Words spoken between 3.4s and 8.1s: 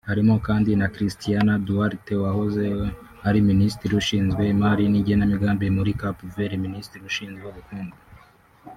Minisitiri ushinzwe Imari n’Igenamigambi muri Cap Vert; Minisitiri ushinzwe Ubukungu